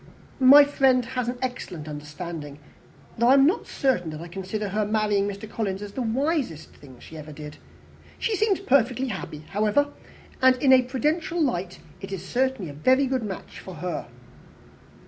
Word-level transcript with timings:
My 0.39 0.63
friend 0.63 1.05
has 1.05 1.29
an 1.29 1.37
excellent 1.43 1.87
understanding 1.87 2.57
though 3.19 3.27
I 3.27 3.35
am 3.35 3.45
not 3.45 3.67
certain 3.67 4.09
that 4.09 4.19
I 4.19 4.27
consider 4.29 4.69
her 4.69 4.83
marrying 4.83 5.27
Mr. 5.27 5.47
Collins 5.47 5.83
as 5.83 5.91
the 5.91 6.01
wisest 6.01 6.71
thing 6.73 6.97
she 6.99 7.17
ever 7.19 7.31
did. 7.31 7.57
She 8.17 8.35
seems 8.35 8.59
perfectly 8.59 9.09
happy, 9.09 9.43
however; 9.51 9.89
and, 10.41 10.55
in 10.55 10.73
a 10.73 10.81
prudential 10.81 11.39
light, 11.39 11.81
it 12.01 12.11
is 12.11 12.25
certainly 12.27 12.71
a 12.71 12.73
very 12.73 13.05
good 13.05 13.21
match 13.21 13.59
for 13.59 13.75
her." 13.75 14.07